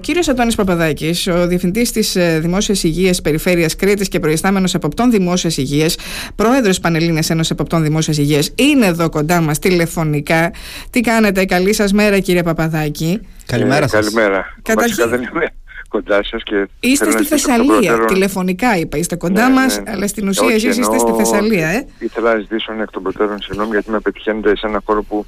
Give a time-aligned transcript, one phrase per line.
[0.00, 5.56] Κύριος Αντώνης Παπαδάκης, ο Διευθυντής της ε, Δημόσιας Υγείας Περιφέρειας Κρήτης και προϊστάμενος Εποπτών Δημόσιας
[5.56, 5.96] Υγείας,
[6.36, 10.52] Πρόεδρος Πανελλήνιας Ένωσης Εποπτών Δημόσιας Υγείας, είναι εδώ κοντά μας τηλεφωνικά.
[10.90, 13.20] Τι κάνετε, καλή σας μέρα κύριε Παπαδάκη.
[13.46, 14.04] Καλημέρα ε, σας.
[14.12, 14.44] Καλημέρα.
[14.62, 15.46] Καταρχήν- Βασικά δεν είμαι
[15.88, 19.16] κοντά σας και Είστε θέλω στη να ζητήσω εκ των Θεσσαλία, προτέρων- τηλεφωνικά είπα, είστε
[19.16, 19.90] κοντά Ναι, μας, ναι, ναι.
[19.90, 21.86] αλλά στην ουσία Όχι, εσείς είστε στη εννοώ Θεσσαλία, ε.
[21.98, 25.26] Ήθελα να ζητήσω εκ των προτέρων συγγνώμη γιατί με πετυχαίνετε σε ένα χώρο που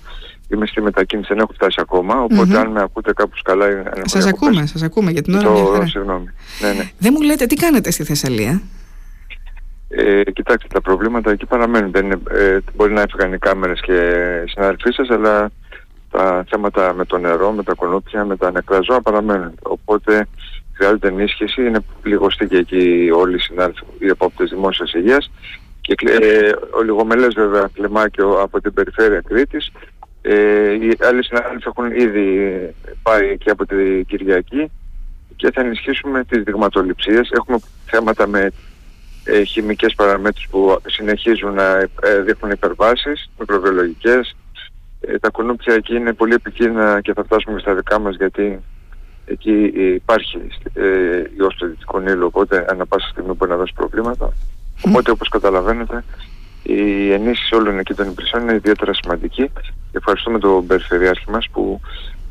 [0.54, 2.14] είμαι στη μετακίνηση, δεν έχω φτάσει ακόμα.
[2.22, 2.56] Οπότε Μμμ.
[2.56, 3.70] αν με ακούτε κάπως καλά.
[3.70, 4.66] είναι- είναι Σας έχω ακούμε, φτάσει.
[4.72, 5.86] σας ακούμε για την ώρα μια Το χαρά.
[5.86, 6.26] συγγνώμη.
[6.60, 6.90] Ναι, ναι.
[6.98, 8.62] Δεν μου λέτε τι κάνετε στη Θεσσαλία;
[9.88, 11.90] Ε, κοιτάξτε, τα προβλήματα εκεί παραμένουν.
[11.90, 13.92] Δεν είναι, ε, μπορεί να έφυγαν οι κάμερες και
[14.46, 15.50] οι συνάδελφοί σας, αλλά
[16.10, 19.54] τα θέματα με το νερό, με τα κονούπια, με τα νεκρά ζώα παραμένουν.
[19.62, 20.26] Οπότε
[20.72, 21.62] χρειάζεται ενίσχυση.
[21.66, 25.30] Είναι λιγοστοί και εκεί όλοι οι συνάδελφοι, οι επόπτες δημόσιας υγείας.
[25.80, 29.70] Και ε, ο λιγομελές βέβαια κλεμάκιο από την περιφέρεια Κρήτης.
[30.22, 32.28] Ε, οι άλλοι συνάδελφοι έχουν ήδη
[33.02, 34.70] πάει εκεί από την Κυριακή
[35.36, 37.30] και θα ενισχύσουμε τις δειγματοληψίες.
[37.30, 38.50] Έχουμε θέματα με
[39.24, 44.36] ε, χημικές παραμέτρους που συνεχίζουν να ε, δείχνουν υπερβάσεις, μικροβιολογικές.
[45.00, 48.60] Ε, τα κουνούπια εκεί είναι πολύ επικίνδυνα και θα φτάσουμε στα δικά μας γιατί
[49.24, 50.40] εκεί υπάρχει
[50.74, 54.32] ε, ιός του Δυτικού Νείλου, οπότε ανά πάσα στιγμή μπορεί να δώσει προβλήματα.
[54.86, 56.04] Οπότε όπως καταλαβαίνετε
[56.62, 59.50] η ενίσχυση όλων εκεί των υπηρεσιών είναι ιδιαίτερα σημαντική.
[59.90, 61.80] Και Ευχαριστούμε τον Περιφερειάρχη μας που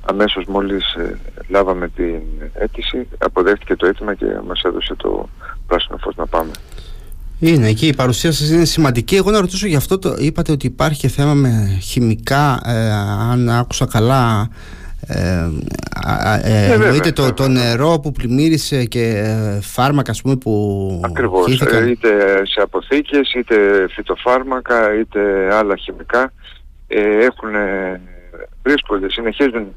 [0.02, 2.22] αμέσως μόλις ε, λάβαμε την
[2.54, 5.30] αίτηση αποδέχτηκε το αίτημα και μας έδωσε το
[5.68, 6.52] πράσινο φως να πάμε.
[7.40, 9.16] Είναι εκεί, η παρουσία σας είναι σημαντική.
[9.16, 12.92] Εγώ να ρωτήσω γι' αυτό, το, είπατε ότι υπάρχει και θέμα με χημικά, ε,
[13.32, 14.50] αν άκουσα καλά,
[15.14, 15.52] ε,
[16.06, 17.48] α, ε, βέβαια, εννοείται το, βέβαια.
[17.48, 21.46] το νερό που πλημμύρισε και ε, φάρμακα ας πούμε που Ακριβώς.
[21.46, 21.84] χύθηκαν.
[21.84, 25.20] Ε, είτε σε αποθήκες, είτε φυτοφάρμακα, είτε
[25.54, 26.34] άλλα χημικά
[26.88, 28.02] ε, έχουν, ε,
[28.64, 29.68] βρίσκονται, συνεχίζουν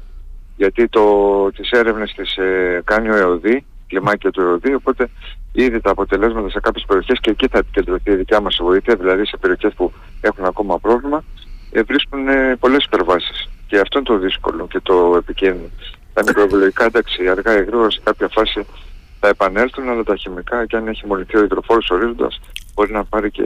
[0.55, 1.03] γιατί το,
[1.51, 5.09] τις έρευνες τις ε, κάνει ο ΕΟΔΗ, κλιμάκια του ΕΟΔΗ, οπότε
[5.51, 9.25] ήδη τα αποτελέσματα σε κάποιες περιοχές και εκεί θα επικεντρωθεί η δικιά μας βοήθεια, δηλαδή
[9.25, 11.23] σε περιοχές που έχουν ακόμα πρόβλημα,
[11.71, 13.49] ε, βρίσκουν ε, πολλές υπερβάσεις.
[13.67, 15.69] Και αυτό είναι το δύσκολο και το επικίνδυνο.
[16.13, 18.65] Τα μικροβιολογικά εντάξει αργά ή γρήγορα σε κάποια φάση
[19.19, 22.39] θα επανέλθουν, αλλά τα χημικά και αν έχει μολυνθεί ο υδροφόρος ορίζοντας
[22.73, 23.43] μπορεί να πάρει και...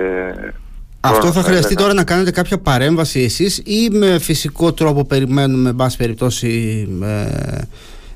[1.02, 1.82] Αυτό χρόνο, θα χρειαστεί έλεγα.
[1.82, 7.62] τώρα να κάνετε κάποια παρέμβαση εσείς ή με φυσικό τρόπο περιμένουμε, εν πάση περιπτώσει, ε,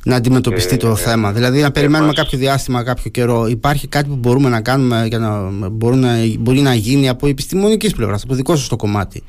[0.03, 3.45] να αντιμετωπιστεί Ε, το ε, θέμα; Δηλαδή να περιμένουμε εμάς- κάποιο διάστημα, κάποιο καιρό.
[3.47, 7.93] Υπάρχει κάτι που μπορούμε να κάνουμε για να μπορεί να, μπορεί να γίνει από επιστημονικής
[7.93, 9.23] πλευράς, από δικό σας το κομμάτι,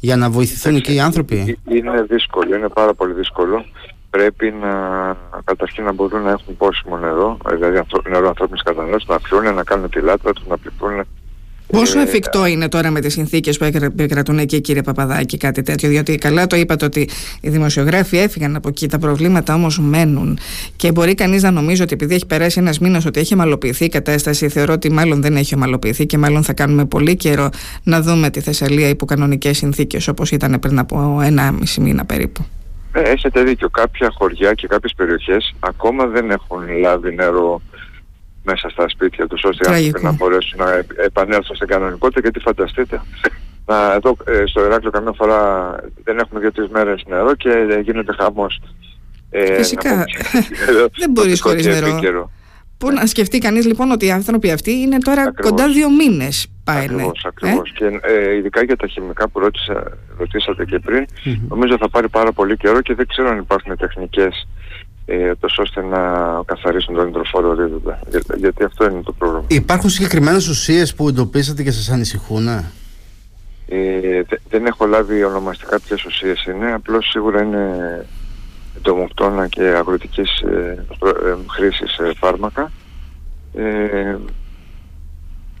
[0.00, 1.56] για να βοηθηθούν και οι άνθρωποι.
[1.68, 3.64] Ε, Είναι δύσκολο, είναι πάρα πολύ δύσκολο.
[4.10, 4.70] Πρέπει να
[5.44, 9.64] καταρχήν να μπορούν να έχουν πόσιμο νερό, δηλαδή ανθρω- νερό ανθρώπινης κατανάλωσης, να πιούνε, να
[9.64, 11.04] κάνουν τη λάτρα τους, να πληθούν.
[11.66, 15.62] Πόσο Ε, εφικτό είναι τώρα με τις συνθήκες που έκρα- επικρατούν εκεί κύριε Παπαδάκη κάτι
[15.62, 17.08] τέτοιο; Διότι καλά το είπατε ότι
[17.40, 20.38] οι δημοσιογράφοι έφυγαν από εκεί τα προβλήματα όμως μένουν
[20.76, 23.88] και μπορεί κανείς να νομίζει ότι επειδή έχει περάσει ένας μήνας ότι έχει ομαλοποιηθεί η
[23.88, 27.50] κατάσταση θεωρώ ότι μάλλον δεν έχει ομαλοποιηθεί και μάλλον θα κάνουμε πολύ καιρό
[27.82, 32.44] να δούμε τη Θεσσαλία υπό κανονικές συνθήκες όπως ήταν πριν από ένα μισή μήνα περίπου.
[32.92, 37.62] Ε, έχετε δίκιο, κάποια χωριά και κάποιες περιοχές ακόμα δεν έχουν λάβει νερό
[38.46, 40.10] μέσα στα σπίτια τους ώστε οι άνθρωποι Τραγικό.
[40.10, 43.00] να μπορέσουν να ε- επανέλθουν στην κανονικότητα γιατί φανταστείτε
[43.70, 45.40] να, εδώ ε, στο Ηράκλειο καμιά φορά
[46.04, 48.60] δεν έχουμε δύο-τρεις μέρες νερό και ε, γίνεται χαμός.
[49.30, 49.94] Ε, Φυσικά.
[49.96, 51.86] να πούμε, Δεν μπορείς τοπικό χωρίς και νερό.
[51.86, 52.30] επίκαιρο.
[52.78, 55.50] Πού να σκεφτεί κανείς λοιπόν ότι οι άνθρωποι αυτοί είναι τώρα Ακριβώς.
[55.50, 56.84] κοντά δύο μήνες πάει.
[56.84, 57.72] Ακριβώς, ακριβώς.
[57.72, 61.04] Και ε, ειδικά για τα χημικά που ρώτησα, ρωτήσατε και πριν,
[61.48, 64.48] νομίζω θα πάρει πάρα πολύ καιρό και δεν ξέρω αν υπάρχουν τεχνικές
[65.06, 65.98] ε, τόσο ώστε να
[66.44, 67.98] καθαρίσουν τον υδροφόρο ορίζοντα.
[68.10, 69.44] Για, γιατί αυτό είναι το πρόβλημα.
[69.48, 72.48] Υπάρχουν συγκεκριμένες ουσίες που εντοπίσατε και σας ανησυχούν.
[72.48, 72.72] ε;
[73.68, 78.06] Ε, δε- δεν έχω λάβει ονομαστικά ποιες ουσίες είναι, απλώς σίγουρα είναι
[78.76, 82.72] εντομοκτώνα και αγροτικής ε, προ- ε, χρήσης ε, φάρμακα.
[83.54, 84.16] Ε,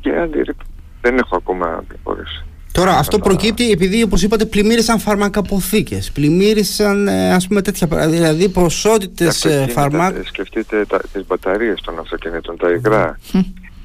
[0.00, 0.56] και αντιρρή-
[1.00, 2.44] δεν έχω ακόμα πληροφορίες.
[2.76, 8.48] Τώρα αυτό προκύπτει επειδή όπως είπατε πλημμύρισαν φαρμακαποθήκες, πλημμύρισαν ε, ας πούμε τέτοια πράγματα, δηλαδή
[8.48, 10.20] ποσότητες Τα ε, αυτοκίνητα, φαρμάκων.
[10.20, 13.18] ε, Σκεφτείτε τα, τις μπαταρίες των αυτοκινήτων, τα υγρά.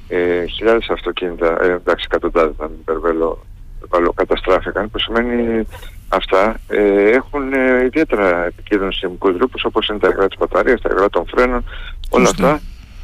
[0.08, 3.46] ε, χιλιάδες αυτοκίνητα, ε, εντάξει εκατοντάδες να μην υπερβέλω,
[3.76, 5.66] υπερβάλλω, καταστράφηκαν, που σημαίνει
[6.08, 10.88] αυτά ε, έχουν ε, ιδιαίτερα επικίνδυνους χημικούς δρύπους όπως είναι τα υγρά της μπαταρίας, τα
[10.92, 11.64] υγρά των φρένων,
[12.08, 12.44] όλα Σωστά.
[12.52, 12.60] αυτά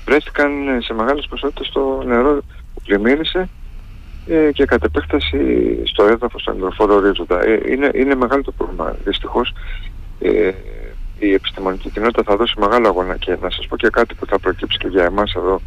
[0.06, 2.40] βρέθηκαν ε, σε μεγάλες ποσότητες στο νερό
[2.74, 3.48] που πλημμύρισε
[4.28, 5.38] ε, και κατ' επέκταση
[5.84, 7.44] στο έδαφος, στον υδροφόρο ορίζοντα.
[7.44, 8.96] Ε, είναι, είναι μεγάλο το πρόβλημα.
[9.04, 9.52] Δυστυχώς
[10.20, 10.50] ε,
[11.18, 14.38] η επιστημονική κοινότητα θα δώσει μεγάλο αγώνα και να σας πω και κάτι που θα
[14.38, 15.60] προκύψει και για εμάς εδώ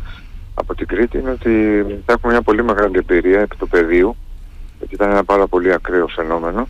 [0.53, 4.15] από την Κρήτη είναι ότι θα έχουμε μια πολύ μεγάλη εμπειρία επί του πεδίου
[4.77, 6.67] γιατί ήταν ένα πάρα πολύ ακραίο φαινόμενο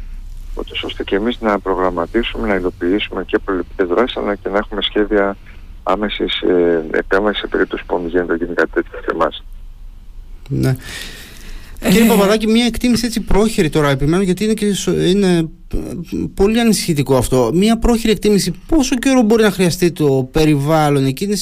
[0.55, 4.81] ούτως ώστε και εμείς να προγραμματίσουμε, να υλοποιήσουμε και προληπτικές δράσεις αλλά και να έχουμε
[4.81, 5.37] σχέδια
[5.83, 6.83] άμεσης, ε,
[7.31, 9.43] σε περίπτωση που γίνεται γίνει κάτι τέτοιο σε εμάς.
[10.47, 10.75] Ναι.
[11.89, 14.65] Κύριε Παπαδάκη, μια εκτίμηση έτσι πρόχειρη τώρα επιμένω γιατί είναι, και,
[15.07, 15.49] είναι
[16.33, 17.51] πολύ ανησυχητικό αυτό.
[17.53, 21.35] Μια πρόχειρη εκτίμηση πόσο καιρό μπορεί να χρειαστεί το περιβάλλον; Εκεί, είναι,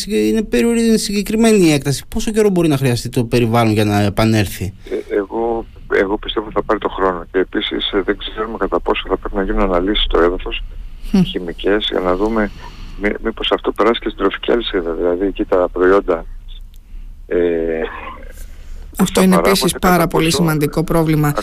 [0.52, 2.04] είναι, είναι συγκεκριμένη η έκταση.
[2.08, 6.64] Πόσο καιρό μπορεί να χρειαστεί το περιβάλλον για να επανέλθει; Ε, εγώ, εγώ πιστεύω θα
[6.64, 10.04] πάρει το χρόνο και επίσης ε, δεν ξέρουμε κατά πόσο θα πρέπει να γίνουν αναλύσεις
[10.04, 10.64] στο έδαφος,
[11.14, 11.22] mm.
[11.26, 12.52] χημικές, για να δούμε
[13.24, 14.94] μήπως αυτό περάσει και στην τροφική αλυσίδα.
[14.94, 16.26] Δηλαδή εκεί τα προϊόντα
[17.28, 17.38] ε,
[19.00, 21.34] αυτό είναι επίσης πάρα πολύ σημαντικό πρόβλημα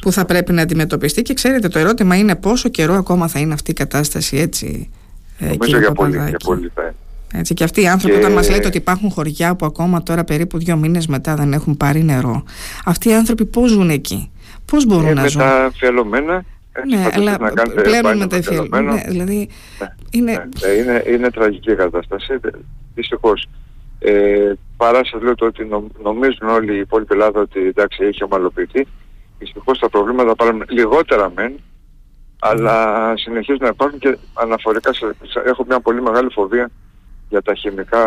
[0.00, 1.22] που θα πρέπει να αντιμετωπιστεί.
[1.22, 4.90] Και ξέρετε, το ερώτημα είναι πόσο καιρό ακόμα θα είναι αυτή η κατάσταση έτσι.
[5.38, 6.94] Ε, κύριε για πολύ, για πολύ θα είναι.
[7.32, 8.20] Έτσι, και αυτοί οι άνθρωποι, και...
[8.20, 11.76] όταν μας λέτε ότι υπάρχουν χωριά που ακόμα τώρα περίπου δύο μήνες μετά δεν έχουν
[11.76, 12.44] πάρει νερό,
[12.84, 14.30] αυτοί οι άνθρωποι πώς ζουν εκεί,
[14.64, 16.44] πώς μπορούν ε, να ζουν; Με τα φιαλωμένα.
[16.88, 17.38] Ναι, αλλά
[17.82, 18.92] πλέον με τα φιαλωμένα.
[18.92, 19.48] Ναι, δηλαδή
[19.78, 20.48] ναι, είναι...
[20.62, 22.40] Ναι, είναι, είναι τραγική η κατάσταση.
[22.94, 23.48] Δυστυχώς
[23.98, 25.68] ε, παρά σας λέω το ότι
[26.02, 28.86] νομίζουν όλοι οι υπόλοιποι Ελλάδα ότι εντάξει έχει ομαλοποιηθεί.
[29.38, 31.60] Δυστυχώς τα προβλήματα πάρουν λιγότερα μεν,
[32.38, 35.06] αλλά συνεχίζουν να υπάρχουν και αναφορικά σε,
[35.46, 36.70] έχω μια πολύ μεγάλη φοβία
[37.28, 38.04] για τα χημικά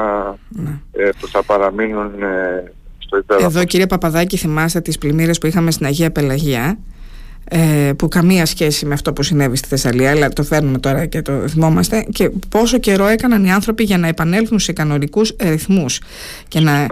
[0.49, 0.79] ναι.
[0.91, 3.45] ε, που θα παραμείνουν ε, στο υπέροχο.
[3.45, 6.77] Εδώ κύριε Παπαδάκη θυμάστε τις πλημμύρες που είχαμε στην Αγία Πελαγία
[7.51, 11.21] ε, που καμία σχέση με αυτό που συνέβη στη Θεσσαλία, αλλά το φέρνουμε τώρα και
[11.21, 12.05] το θυμόμαστε.
[12.11, 16.01] Και πόσο καιρό έκαναν οι άνθρωποι για να επανέλθουν σε κανονικούς ρυθμούς.
[16.47, 16.87] Και να...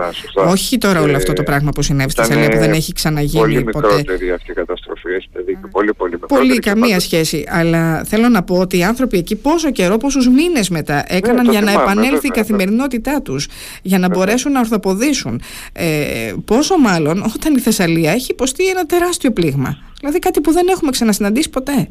[0.47, 3.41] Όχι τώρα όλο αυτό το ε, πράγμα που συνέβη στη Θεσσαλία που δεν έχει ξαναγίνει
[3.41, 3.79] πολύ ποτέ.
[3.79, 5.09] Πολύ μικρότερη αυτή η καταστροφή.
[5.09, 5.67] Έχετε δίκιο.
[5.71, 6.47] Πολύ, πολύ μικρότερη.
[6.47, 7.45] Πολύ, καμία σχέση.
[7.49, 11.51] Αλλά θέλω να πω ότι οι άνθρωποι εκεί πόσο καιρό, πόσους μήνες μετά έκαναν ναι,
[11.51, 13.47] για να επανέλθει η καθημερινότητά τους,
[13.81, 15.41] για να μπορέσουν να ορθοποδήσουν.
[15.73, 19.77] Ε, πόσο μάλλον όταν η Θεσσαλία έχει υποστεί ένα τεράστιο πλήγμα.
[19.99, 21.89] Δηλαδή κάτι που δεν έχουμε ξανασυναντήσει ποτέ.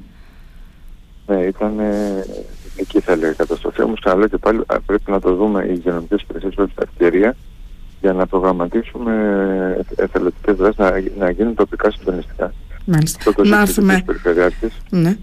[1.26, 1.80] Ναι, ήταν
[2.76, 3.82] εκεί θα έλεγα η καταστροφή.
[3.82, 7.36] Όμως ξαναλέω και πάλι πρέπει να το δούμε οι υγειονομικές υπηρεσίες με την ευκαιρία
[8.00, 9.14] για να προγραμματίσουμε
[9.96, 12.52] εθελοντικές δράσεις να, να γίνουν τοπικά συντονιστικά.
[12.84, 13.32] Μάλιστα.
[13.32, 14.04] Το να έρθουμε...
[14.90, 15.16] Ναι.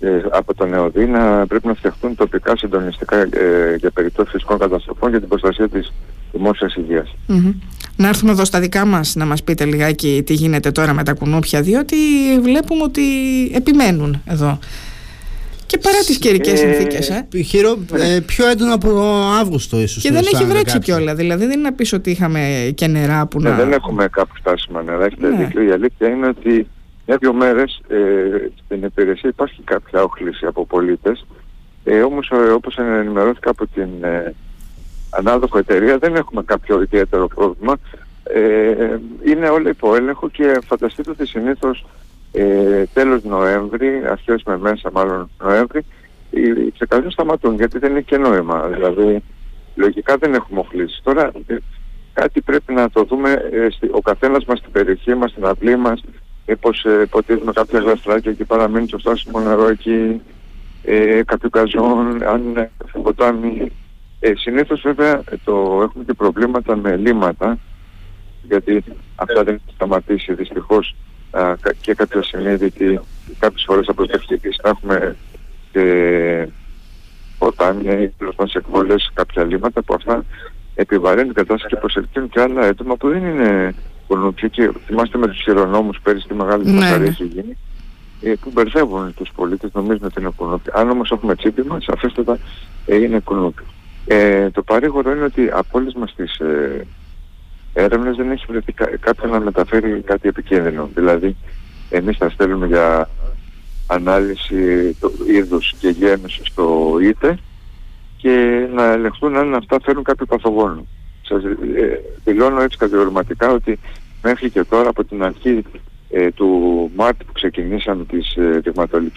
[0.00, 5.10] Ε, από τον ΕΟΔΗ να πρέπει να φτιαχτούν τοπικά συντονιστικά ε, για περιπτώσεις φυσικών καταστροφών
[5.10, 5.92] για την προστασία της
[6.32, 7.14] δημόσιας υγείας.
[7.28, 7.54] Mm-hmm.
[7.96, 11.12] Να έρθουμε εδώ στα δικά μας να μας πείτε λιγάκι τι γίνεται τώρα με τα
[11.12, 11.96] κουνούπια διότι
[12.42, 13.02] βλέπουμε ότι
[13.54, 14.58] επιμένουν εδώ.
[15.66, 17.26] Και παρά τις καιρικές ε, συνθήκες ε.
[17.92, 18.88] ε, πιο έντονο από
[19.40, 20.02] Αύγουστο ίσως.
[20.02, 21.14] Και δεν έχει βρέξει κιόλα.
[21.14, 23.56] Δηλαδή δεν είναι να πεις ότι είχαμε και νερά που ναι, να...
[23.56, 25.04] δεν έχουμε κάπου φτάσιμα νερά.
[25.04, 25.36] Έχετε ναι.
[25.36, 25.62] δίκιο.
[25.62, 26.66] Η αλήθεια είναι ότι
[27.06, 27.96] μια-δυο μέρες ε,
[28.64, 31.26] στην υπηρεσία υπάρχει κάποια όχληση από πολίτες.
[31.84, 34.34] Ε, όμως ε, όπως ενημερώθηκα από την ε,
[35.18, 37.76] ανάδοχο εταιρεία δεν έχουμε κάποιο ιδιαίτερο πρόβλημα.
[38.24, 41.86] Ε, είναι όλα υπό έλεγχο και φανταστείτε ότι συνήθως
[42.32, 45.84] ε, τέλος Νοέμβρη, αρχές με μέσα μάλλον Νοέμβρη,
[46.30, 48.66] οι ξεκαθαρίες σταματούν γιατί δεν είναι και νόημα.
[48.66, 49.22] Δηλαδή
[49.74, 51.00] λογικά δεν έχουμε οχλήσει.
[51.02, 51.56] Τώρα ε,
[52.12, 56.04] κάτι πρέπει να το δούμε ε, ο καθένας μας στην περιοχή μας, στην αυλή μας,
[56.46, 60.20] μήπως ε, ποτίζουμε κάποια γλαστράκια και παραμείνει στο στάσιμο νερό εκεί,
[60.82, 62.70] ε, κάποιο καζόν, αν ε,
[63.02, 63.72] ποτάμι
[64.26, 67.58] ε, συνήθως βέβαια το, έχουμε και προβλήματα με λύματα
[68.42, 68.84] γιατί
[69.14, 70.94] αυτά δεν έχουν σταματήσει δυστυχώς
[71.30, 73.00] α, και κάποια συνείδητη
[73.38, 74.20] κάποιες φορές από το
[74.62, 75.16] να έχουμε
[75.72, 76.48] και
[77.38, 80.24] ποτάμια ή τέλος σε εκβόλες κάποια λύματα που αυτά
[80.74, 83.74] επιβαρύνουν την κατάσταση και προσελκύουν και άλλα έτοιμα που δεν είναι
[84.06, 87.06] κουνούπια και θυμάστε με τους χειρονόμους πέρυσι τη μεγάλη ναι, ναι.
[87.06, 87.56] έχει γίνει
[88.22, 90.72] ε, που μπερδεύουν τους πολίτες νομίζουν ότι είναι κουνούπια.
[90.76, 92.38] Αν όμως έχουμε τσίπημα, σαφέστατα
[92.86, 93.64] ε, είναι κουνούπια.
[94.06, 96.86] Ε, το παρήγορο είναι ότι από όλες μας τις ε,
[97.72, 100.88] έρευνες δεν έχει βρεθεί κα, κάποιον να μεταφέρει κάτι επικίνδυνο.
[100.94, 101.36] Δηλαδή,
[101.90, 103.08] εμείς θα στέλνουμε για
[103.86, 107.38] ανάλυση το είδους και γένους στο ΙΤΕ
[108.16, 110.86] και να ελεγχθούν αν αυτά φέρουν κάποιο παθογόνο.
[111.22, 113.78] Σας ε, δηλώνω έτσι κατηγορηματικά ότι
[114.22, 115.64] μέχρι και τώρα από την αρχή
[116.10, 118.60] ε, του Μάρτη που ξεκινήσαμε τις ε,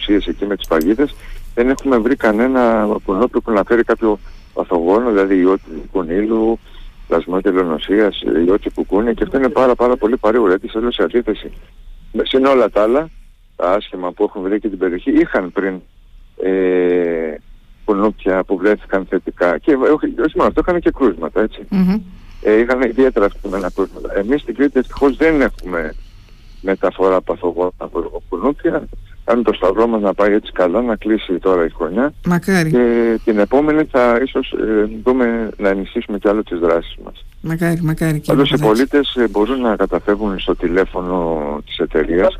[0.08, 1.14] εκεί με τις παγίδες
[1.54, 4.18] δεν έχουμε βρει κανένα κουνόπιο που να φέρει κάποιο
[4.58, 5.62] παθογόνο, δηλαδή ιότη
[5.92, 6.58] κουνήλου,
[7.08, 11.52] πλασμό τελωνοσίας, ιότη κουκούνια και αυτό είναι πάρα πάρα πολύ παρήγορο γιατί σε σε αντίθεση.
[12.22, 13.08] Συν όλα τα άλλα,
[13.56, 15.80] τα άσχημα που έχουν βρει και την περιοχή είχαν πριν
[16.42, 17.34] ε,
[17.84, 21.60] κουνούπια που βρέθηκαν θετικά και όχι, όχι μόνο αυτό, είχαν και κρούσματα έτσι.
[21.70, 22.00] Mm-hmm.
[22.42, 24.18] Ε, είχαν ιδιαίτερα αυξημένα κρούσματα.
[24.18, 25.94] Εμείς στην Κρήτη ευτυχώς δεν έχουμε
[26.60, 28.88] μεταφορά παθογόνων από κουνούπια
[29.28, 32.12] αν το σταυρό μας να πάει έτσι καλά, να κλείσει τώρα η χρονιά.
[32.26, 32.70] Μακάρι.
[32.70, 37.24] Και την επόμενη θα ίσως ε, δούμε να ενισχύσουμε κι άλλο τις δράσεις μας.
[37.40, 38.22] Μακάρι, μακάρι.
[38.26, 42.36] Πάντως οι πολίτες ε, μπορούν να καταφεύγουν στο τηλέφωνο της εταιρείας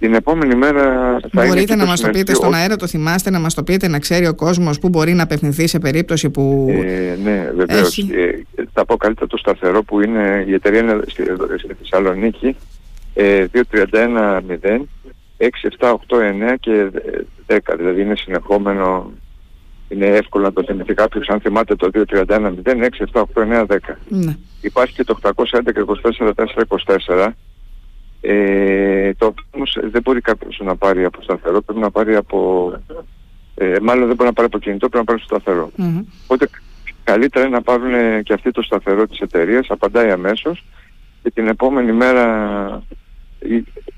[0.00, 3.54] την επόμενη μέρα θα Μπορείτε να μας το πείτε στον αέρα, το θυμάστε, να μας
[3.54, 6.66] το πείτε, να ξέρει ο κόσμος πού μπορεί να απευθυνθεί σε περίπτωση που.
[6.70, 7.98] Ε, ναι, βεβαίως.
[7.98, 11.22] Ε, θα πω καλύτερα το σταθερό που είναι η εταιρεία είναι στη,
[11.58, 12.56] στη Θεσσαλονίκη.
[13.14, 14.80] Ε, 231 0
[15.40, 15.46] 6,
[15.78, 16.18] 7, 8,
[16.52, 16.90] 9 και
[17.46, 17.58] 10.
[17.76, 19.12] Δηλαδή είναι συνεχόμενο.
[19.88, 23.66] Είναι εύκολο να το θυμηθεί κάποιος αν θυμάται το 231 0, 6, 7, 8, 9,
[23.66, 23.76] 10.
[24.08, 24.36] Ναι.
[24.60, 25.32] Υπάρχει και το 811
[26.18, 26.62] 24 4,
[27.06, 27.28] 24
[28.20, 32.72] ε, το οποίο δεν μπορεί κάποιος να πάρει από σταθερό, πρέπει να πάρει από...
[33.54, 35.70] Ε, μάλλον δεν μπορεί να πάρει από κινητό, πρέπει να πάρει στο σταθερό.
[35.78, 36.04] Mm-hmm.
[36.24, 36.48] Οπότε
[37.04, 40.64] καλύτερα είναι να πάρουν και αυτοί το σταθερό της εταιρείας, απαντάει αμέσως
[41.22, 43.09] και την επόμενη μέρα ή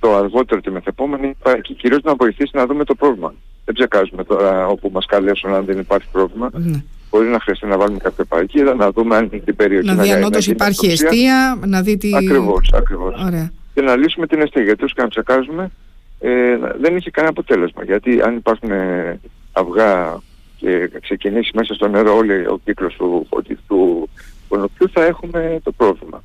[0.00, 3.34] το αργότερο τη μεθεπόμενη και κυρίως να βοηθήσει να δούμε το πρόβλημα.
[3.64, 6.50] Δεν ψεκάζουμε τώρα όπου μας καλέσουν αν δεν υπάρχει πρόβλημα.
[6.54, 6.82] Mm-hmm.
[7.10, 10.22] Μπορεί να χρειαστεί να βάλουμε κάποια παρακίδα, να δούμε αν την περιοχή να δει αν
[10.22, 12.16] όντως υπάρχει αιστεία, να δει τι...
[12.16, 13.22] Ακριβώς, ακριβώς.
[13.24, 14.62] Ωραία και να λύσουμε την αιστεία.
[14.62, 15.70] Γιατί όσο και να ψεκάζουμε
[16.20, 17.84] ε, δεν έχει κανένα αποτέλεσμα.
[17.84, 19.20] Γιατί αν υπάρχουν ε,
[19.52, 20.20] αυγά
[20.56, 23.28] και ξεκινήσει μέσα στο νερό όλο ο κύκλος του,
[23.68, 24.08] του,
[24.78, 26.22] του θα έχουμε το πρόβλημα.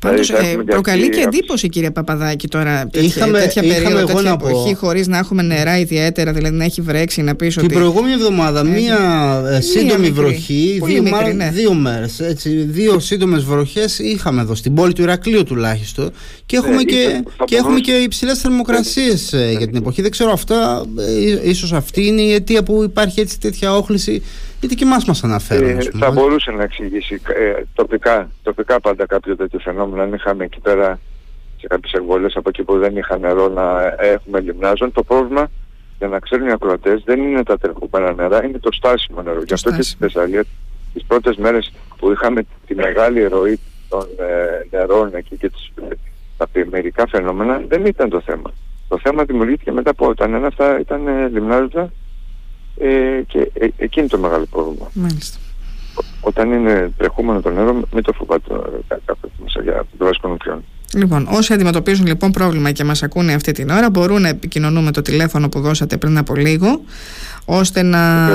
[0.00, 5.06] Πάντως ε, προκαλεί και εντύπωση, κύριε Παπαδάκη, τώρα τέτοια, είχαμε, τέτοια περίοδο, τέτοια εποχή, χωρίς
[5.06, 7.66] να έχουμε νερά ιδιαίτερα, δηλαδή να έχει βρέξει, να πει ότι.
[7.66, 8.98] Την προηγούμενη εβδομάδα, μία
[9.50, 11.50] ε, σύντομη βροχή, δύο, μικρή, ναι.
[11.50, 12.20] δύο μέρες.
[12.66, 16.10] Δύο σύντομες βροχές είχαμε εδώ, στην πόλη του Ηρακλείου τουλάχιστον.
[16.46, 20.02] Και έχουμε, ναι, και, και, έχουμε και υψηλές θερμοκρασίες ε, για την εποχή.
[20.02, 20.84] Δεν ξέρω αυτά,
[21.42, 24.22] ε, ίσως αυτή είναι η αιτία που υπάρχει έτσι τέτοια όχληση
[24.60, 25.78] γιατί και εμάς μας αναφέρουν.
[25.78, 30.02] Ε, θα μπορούσε να εξηγήσει ε, τοπικά, τοπικά πάντα κάποιο τέτοιο φαινόμενο.
[30.02, 31.00] Αν είχαμε εκεί πέρα
[31.60, 34.92] σε κάποιες εκβολές από εκεί που δεν είχα νερό να έχουμε λιμνάζον.
[34.92, 35.50] Το πρόβλημα
[35.98, 39.42] για να ξέρουν οι ακροατές δεν είναι τα τρεχούμενα νερά, είναι το στάσιμο νερό.
[39.46, 40.44] Γι' αυτό και στη Θεσσαλία
[40.94, 45.72] τις πρώτες μέρες που είχαμε τη μεγάλη ροή των ε, νερών εκεί και τις,
[46.36, 48.52] τα μερικά φαινόμενα δεν ήταν το θέμα.
[48.88, 51.92] Το θέμα δημιουργήθηκε μετά από όταν ένα αυτά ήταν ε, λιμνάζοντα
[52.78, 54.90] ε, και ε, εκεί είναι το μεγάλο πρόβλημα.
[54.92, 55.38] Μάλιστα.
[56.20, 58.54] όταν είναι τρεχούμενο το νερό, μην το φοβάται
[58.88, 60.64] κάποιο μέσα για το βάσκο νοπιών.
[60.94, 65.02] Λοιπόν, όσοι αντιμετωπίζουν λοιπόν πρόβλημα και μας ακούνε αυτή την ώρα μπορούν να επικοινωνούμε το
[65.02, 66.80] τηλέφωνο που δώσατε πριν από λίγο
[67.44, 68.26] ώστε να,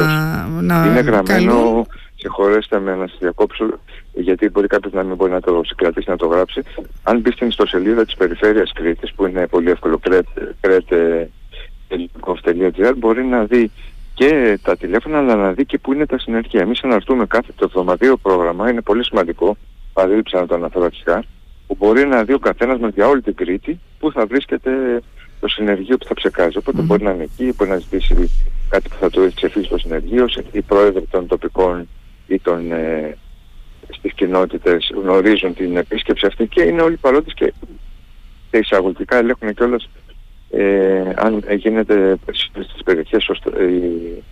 [0.47, 1.87] να Είναι γραμμένο, καλούν...
[2.15, 3.65] συγχωρέστε με να σας διακόψω
[4.13, 6.61] γιατί μπορεί κάποιος να μην μπορεί να το συγκρατήσει να το γράψει.
[7.03, 9.99] Αν μπει στην ιστοσελίδα της Περιφέρειας Κρήτης που είναι πολύ εύκολο
[10.59, 11.33] κρέτε.gr
[12.97, 13.71] μπορεί να δει
[14.13, 16.61] και τα τηλέφωνα, αλλά να δει και πού είναι τα συνεργεία.
[16.61, 19.57] Εμείς αναρτούμε κάθε το εβδομαδίο πρόγραμμα, είναι πολύ σημαντικό,
[19.93, 21.23] παρέλειψα να το αναφέρω αρχικά,
[21.67, 25.01] που μπορεί να δει ο καθένας μας για όλη την Κρήτη πού θα βρίσκεται
[25.39, 26.57] το συνεργείο που θα ψεκάζει.
[26.57, 26.85] Οπότε mm.
[26.85, 28.31] μπορεί να είναι εκεί, μπορεί να ζητήσει
[28.69, 31.87] κάτι που θα του έχει ξεφύγει στο συνεργείο, οι πρόεδροι των τοπικών
[32.27, 33.17] ή των, ε,
[33.89, 37.53] στις κοινότητες γνωρίζουν την επίσκεψη αυτή και είναι όλοι παρόντες και,
[38.51, 39.89] και εισαγωγικά ελέγχουν κιόλας
[40.55, 42.17] ε, αν γίνεται
[42.51, 43.29] στις περιοχές
[43.59, 44.23] η,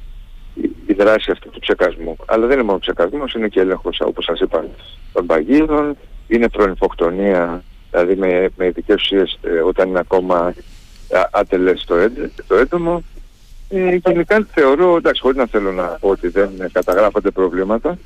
[0.88, 2.16] η, δράση αυτή του ψεκασμού.
[2.26, 4.66] Αλλά δεν είναι μόνο ψεκασμός, είναι και έλεγχος όπως σας είπα
[5.14, 5.98] των παγίδων,
[6.28, 10.54] είναι προενφοκτονία, δηλαδή με, με ειδικές ουσίες ε, όταν είναι ακόμα
[11.32, 11.96] άτελες το,
[12.48, 13.04] το έντομο.
[13.70, 17.98] Ε, γενικά θεωρώ, εντάξει, χωρίς να θέλω να πω ότι δεν καταγράφονται προβλήματα,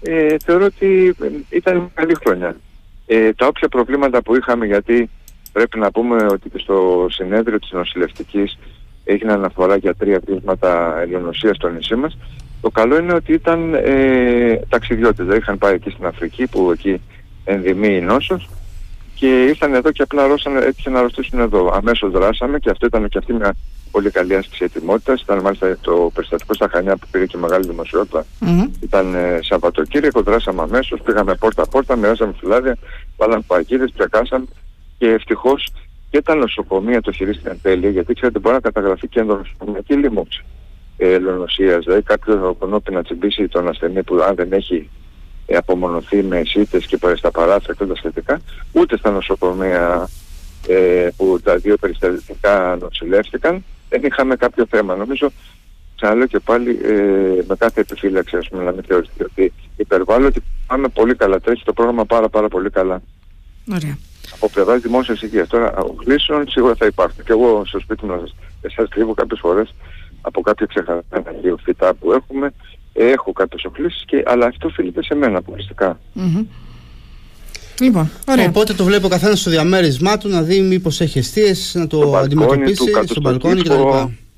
[0.00, 1.14] ε, θεωρώ ότι
[1.48, 2.56] ήταν καλή χρονιά.
[3.06, 5.10] Ε, τα όποια προβλήματα που είχαμε γιατί
[5.58, 8.58] Πρέπει να πούμε ότι και στο συνέδριο της νοσηλευτικής
[9.04, 12.18] έγινε αναφορά για τρία πείσματα ελληνοσίας στο νησί μας.
[12.60, 17.00] Το καλό είναι ότι ήταν ε, ταξιδιώτες, δηλαδή είχαν πάει εκεί στην Αφρική που εκεί
[17.44, 18.48] ενδυμεί η νόσος
[19.14, 20.22] και ήρθαν εδώ και απλά
[20.62, 21.70] έτυχε να αρρωστήσουν εδώ.
[21.74, 23.54] Αμέσως δράσαμε και αυτό ήταν και αυτή μια
[23.90, 25.22] πολύ καλή άσκηση ετοιμότητας.
[25.22, 28.24] Ήταν μάλιστα το περιστατικό στα Χανιά που πήρε και μεγάλη δημοσιότητα.
[28.40, 28.68] Mm-hmm.
[28.80, 32.76] Ήταν ε, Σαββατοκύριακο, δράσαμε αμέσως, πήγαμε πόρτα-πόρτα, μοιράσαμε φυλάδια,
[33.16, 34.44] βάλαμε παγίδες, πλεκάσαμε
[34.98, 35.72] και ευτυχώς
[36.10, 40.44] και τα νοσοκομεία το χειρίστηκαν τέλεια, γιατί ξέρετε μπορεί να καταγραφεί και ενδονοσοκομιακή λίμωξη
[40.96, 41.18] ε,
[41.78, 44.90] Δηλαδή κάποιος κονόπι να τσιμπήσει τον ασθενή που αν δεν έχει
[45.46, 48.40] ε, απομονωθεί με σίτες και στα παράθυρα και τα σχετικά,
[48.72, 50.08] ούτε στα νοσοκομεία
[50.68, 54.96] ε, που τα δύο περιστατικά νοσηλεύτηκαν, δεν είχαμε κάποιο θέμα.
[54.96, 55.30] Νομίζω,
[55.96, 60.42] ξαναλέω και πάλι, ε, με κάθε επιφύλαξη, ας πούμε, να μην θεωρηθεί ότι υπερβάλλω ότι
[60.66, 61.40] πάμε πολύ καλά.
[61.40, 63.02] Τρέχει το πρόγραμμα πάρα πάρα πολύ καλά.
[63.72, 63.98] Ωραία
[64.40, 65.48] από πλευράς δημόσιας υγείας.
[65.48, 67.24] Τώρα, κλείσεων σίγουρα θα υπάρχουν.
[67.24, 68.32] Και εγώ στο σπίτι μου
[68.76, 69.74] σα κρύβω κάποιες φορές
[70.20, 72.52] από κάποια ξεχασμένα γεωφυτά που έχουμε.
[72.92, 76.00] Έχω κάποιες οχλήσει, αλλά αυτό οφείλεται σε μένα αποκλειστικά.
[76.16, 76.44] Mm-hmm.
[77.80, 78.46] Λοιπόν, ωραία.
[78.48, 82.16] Οπότε το βλέπει ο καθένας στο διαμέρισμά του να δει μήπως έχει αιστείες, να το
[82.16, 83.72] αντιμετωπίσει στο μπαλκόνι κτλ.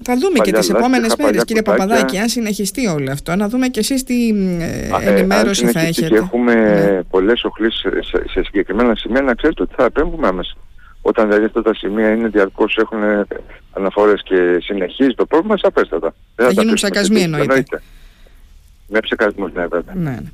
[0.02, 3.80] Θα δούμε και τις επόμενες μέρες, κύριε Παπαδάκη, αν συνεχιστεί όλο αυτό, να δούμε και
[3.80, 6.08] εσείς τι ε, ενημέρωση θα έχετε.
[6.08, 7.02] Και έχουμε ναι.
[7.02, 10.56] πολλές οχλήσει σε, σε συγκεκριμένα σημεία, να ξέρετε ότι θα επέμβουμε άμεσα.
[11.02, 12.98] Όταν δηλαδή αυτά τα σημεία είναι διαρκώς έχουν
[13.72, 16.14] αναφορές και συνεχίζει το πρόβλημα, σαφέστατα.
[16.34, 17.82] Θα, θα γίνουν ψακασμοί εννοείται.
[18.90, 19.94] Με ψεκασμούς, ναι βέβαια.
[19.94, 20.30] Ναι, ναι.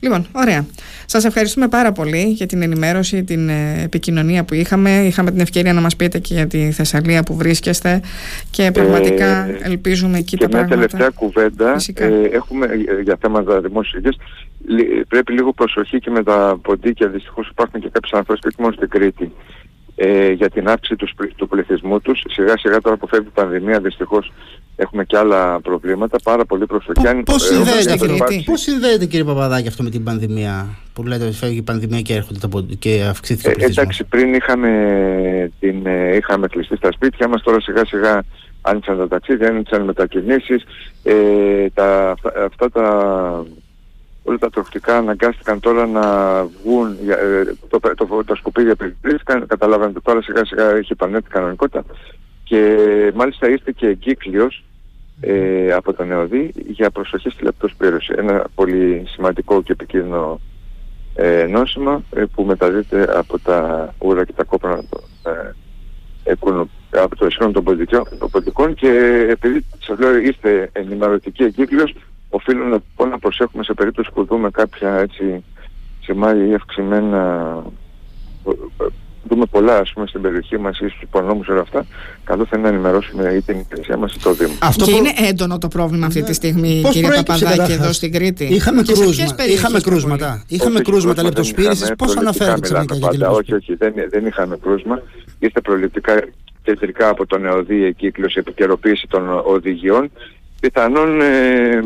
[0.00, 0.66] Λοιπόν, ωραία.
[1.06, 4.90] Σας ευχαριστούμε πάρα πολύ για την ενημέρωση, την ε, επικοινωνία που είχαμε.
[4.90, 8.00] Είχαμε την ευκαιρία να μας πείτε και για τη Θεσσαλία που βρίσκεστε
[8.50, 10.74] και πραγματικά ε, ελπίζουμε εκεί και τα πράγματα.
[10.74, 11.76] Και μια τελευταία κουβέντα.
[11.94, 14.16] Ε, έχουμε ε, για θέματα δημόσιας
[15.08, 17.08] πρέπει λίγο προσοχή και με τα ποντίκια.
[17.08, 19.32] Δυστυχώς υπάρχουν και κάποιες αναφορέ και μόνο στην Κρήτη
[19.94, 22.22] ε, για την αύξηση του, του πληθυσμού τους.
[22.28, 24.32] Σιγά σιγά τώρα που φεύγει η πανδημία δυστυχώς
[24.76, 26.18] έχουμε και άλλα προβλήματα.
[26.22, 27.22] Πάρα πολύ προσοχή.
[27.24, 27.96] Πώς συνδέεται,
[28.44, 32.14] πώς συνδέεται κύριε Παπαδάκη αυτό με την πανδημία που λέτε ότι φεύγει η πανδημία και
[32.14, 36.92] έρχονται τα, και αυξήθηκε ο πληθυσμός; Ε, εντάξει, πριν είχαμε, την, ε, είχαμε κλειστεί στα
[36.92, 38.22] σπίτια μας, τώρα σιγά σιγά
[38.60, 40.64] άνοιξαν τα ταξίδια, άνοιξαν μετακινήσεις.
[41.02, 42.84] Ε, τα, αυτά τα
[44.22, 46.02] όλα τα τροφικά αναγκάστηκαν τώρα να
[46.44, 51.28] βγουν, ε, το, το, το, τα σκουπίδια περιπλήθηκαν, καταλάβανε ότι τώρα σιγά σιγά έχει επανέλθει
[51.28, 51.84] κανονικότητα
[52.44, 54.64] και μάλιστα ήρθε και εγκύκλειος
[55.20, 58.14] ε, από τον ΕΟΔΗ για προσοχή στη λεπτοσπήρωση.
[58.16, 60.40] Ένα πολύ σημαντικό και επικίνδυνο
[61.14, 64.82] ε, νόσημα ε, που μεταδίδεται από τα ούρα και τα κόπρανα
[66.22, 66.32] ε,
[66.90, 67.64] από το ισχύον των
[68.30, 68.88] πολιτικών και
[69.30, 71.94] επειδή σας λέω είστε ενημερωτική εγκύκλειος
[72.30, 75.44] οφείλω να πω να προσέχουμε σε περίπτωση που δούμε κάποια έτσι
[76.00, 77.62] σημάδια ή αυξημένα
[79.28, 81.86] δούμε πολλά ας πούμε στην περιοχή μας ή στους υπονόμους όλα αυτά
[82.24, 84.52] καλό θα είναι να ενημερώσουμε ή την υπηρεσία μας ή το Δήμο.
[84.62, 85.00] Αυτό και προ...
[85.00, 89.44] είναι έντονο το πρόβλημα αυτή τη στιγμή Πώς κύριε Παπαδάκη εδώ στην Κρήτη; Είχαμε, κρούσμα,
[89.48, 94.56] είχαμε κρούσματα, είχαμε κρούσματα λεπτοσπήρησης, πώς αναφέρετε ξαφνικά για την Όχι, όχι, δεν, δεν είχαμε
[94.62, 95.02] κρούσμα.
[95.38, 96.24] Είστε προληπτικά
[96.62, 100.10] κεντρικά από τον ΕΟΔΗ εκύκλωση επικαιροποίηση των οδηγιών
[100.60, 101.80] πιθανόν ε,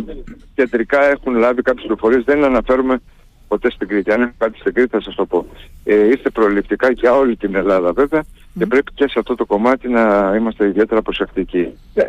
[0.54, 3.00] κεντρικά έχουν λάβει κάποιες πληροφορίες, δεν αναφέρουμε
[3.48, 4.12] ποτέ στην Κρήτη.
[4.12, 5.46] Αν είναι κάτι στην Κρήτη θα σας το πω.
[5.84, 8.24] Ε, είστε προληπτικά για όλη την Ελλάδα βέβαια
[8.58, 11.68] και πρέπει και σε αυτό το κομμάτι να είμαστε ιδιαίτερα προσεκτικοί.
[11.94, 12.02] Ε,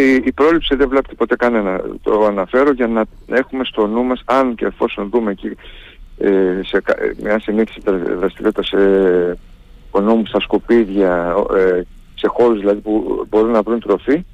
[0.00, 1.80] η, η πρόληψη δεν βλέπει ποτέ κανένα.
[2.02, 5.56] Το αναφέρω για να έχουμε στο νου μας, αν και εφόσον δούμε εκεί
[6.18, 6.82] ε, σε
[7.22, 7.80] μια συνήθιση
[8.18, 8.78] δραστηριότητα σε
[9.86, 11.80] οικονόμους, στα σκουπίδια, ε,
[12.14, 14.24] σε χώρους δηλαδή που μπορούν να βρουν τροφή,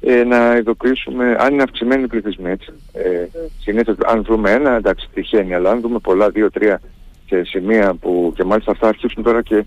[0.00, 2.72] ε, να ειδοποιήσουμε αν είναι αυξημένοι οι πληθυσμοί έτσι.
[2.92, 3.26] Ε,
[3.60, 6.80] συνήθως αν βρούμε ένα εντάξει τυχαίνει αλλά αν δούμε πολλά, δύο, τρία
[7.26, 9.64] σε σημεία που και μάλιστα αυτά αρχίσουν τώρα και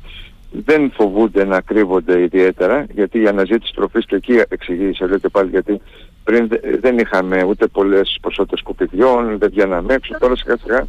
[0.52, 5.30] δεν φοβούνται να κρύβονται ιδιαίτερα γιατί η αναζήτηση τροφής και εκεί εξηγεί σε λέω και
[5.30, 5.82] πάλι γιατί
[6.24, 10.88] πριν δεν είχαμε ούτε πολλές ποσότητες σκουπιδιών, δεν βγαίναμε έξω, τώρα σιγά σιγά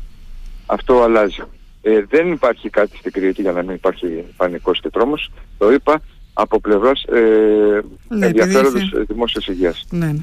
[0.67, 1.43] αυτό αλλάζει.
[1.83, 6.03] Ε, δεν υπάρχει κάτι στην Κρήτη για να μην υπάρχει πανικός και τρόμος, το είπα,
[6.33, 9.85] από πλευράς ε, ναι, ενδιαφέροντος δημόσιας υγείας.
[9.91, 10.21] Ναι, ναι.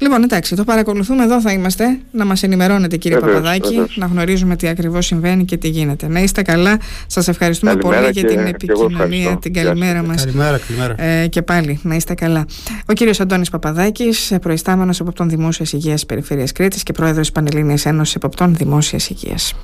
[0.00, 3.96] Λοιπόν, εντάξει, το παρακολουθούμε εδώ θα είμαστε να μας ενημερώνετε κύριε βεβαίως, Παπαδάκη, βεβαίως.
[3.96, 6.08] να γνωρίζουμε τι ακριβώς συμβαίνει και τι γίνεται.
[6.08, 10.24] Να είστε καλά, σας ευχαριστούμε καλημέρα πολύ και, για την επικοινωνία, την καλημέρα μας.
[10.24, 11.02] Καλημέρα, καλημέρα.
[11.02, 12.46] Ε, και πάλι, να είστε καλά.
[12.86, 18.54] Ο κύριος Αντώνης Παπαδάκης, προϊστάμενος εποπτών δημόσιας υγείας Περιφέρειας Κρήτης και πρόεδρος Πανελλήνιας Ένωσης Εποπτών
[18.54, 19.54] Δημόσιας Υγείας.